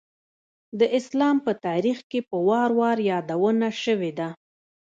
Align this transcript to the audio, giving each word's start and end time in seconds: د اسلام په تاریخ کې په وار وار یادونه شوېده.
د 0.79 0.81
اسلام 0.97 1.37
په 1.45 1.51
تاریخ 1.65 1.97
کې 2.09 2.19
په 2.29 2.37
وار 2.47 2.69
وار 2.79 2.97
یادونه 3.11 3.67
شوېده. 3.83 4.27